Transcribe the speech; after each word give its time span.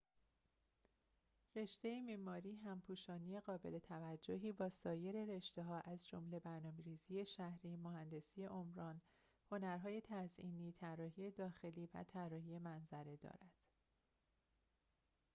رشته 1.55 2.01
معماری 2.01 2.55
همپوشانی 2.55 3.39
قابل‌توجهی 3.39 4.51
با 4.51 4.69
سایر 4.69 5.25
رشته‌ها 5.35 5.79
از 5.79 6.07
جمله 6.07 6.39
برنامه‌ریزی 6.39 7.25
شهری 7.25 7.75
مهندسی 7.75 8.45
عمران 8.45 9.01
هنرهای 9.51 10.01
تزئینی 10.01 10.71
طراحی 10.71 11.31
داخلی 11.31 11.89
و 11.93 12.03
طراحی 12.03 12.59
منظره 12.59 13.15
دارد 13.17 13.51